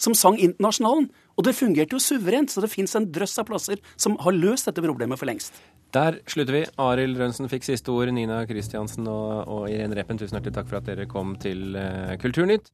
som 0.00 0.16
sang 0.16 0.38
Internasjonalen. 0.40 1.08
Og 1.36 1.44
det 1.44 1.56
fungerte 1.56 1.96
jo 1.96 2.00
suverent, 2.02 2.52
så 2.52 2.62
det 2.64 2.72
fins 2.72 2.96
en 2.96 3.08
drøss 3.12 3.36
av 3.42 3.48
plasser 3.48 3.82
som 4.00 4.16
har 4.24 4.36
løst 4.36 4.68
dette 4.68 4.84
problemet 4.84 5.20
for 5.20 5.28
lengst. 5.28 5.58
Der 5.94 6.18
slutter 6.28 6.56
vi. 6.56 6.64
Arild 6.82 7.20
Rønsen 7.20 7.48
fikk 7.50 7.64
siste 7.66 7.92
ord. 7.92 8.10
Nina 8.12 8.40
Kristiansen 8.48 9.06
og, 9.08 9.46
og 9.48 9.68
Irene 9.70 9.96
Reppen, 9.96 10.18
tusen 10.20 10.36
hjertelig 10.36 10.56
takk 10.56 10.70
for 10.70 10.80
at 10.80 10.88
dere 10.88 11.06
kom 11.10 11.36
til 11.40 11.76
uh, 11.78 12.16
Kulturnytt. 12.20 12.72